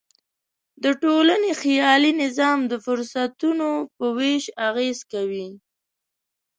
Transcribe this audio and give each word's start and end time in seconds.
د 0.83 0.85
ټولنې 1.03 1.51
خیالي 1.61 2.11
نظام 2.23 2.59
د 2.71 2.73
فرصتونو 2.85 3.69
په 3.97 4.05
وېش 4.17 4.43
اغېز 4.67 4.97
کوي. 5.11 5.49